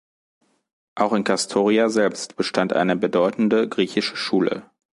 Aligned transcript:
Auch 0.95 1.13
in 1.13 1.23
Kastoria 1.23 1.89
selbst 1.89 2.35
bestand 2.35 2.73
eine 2.73 2.95
bedeutende 2.95 3.69
griechische 3.69 4.15
Schule. 4.15 4.65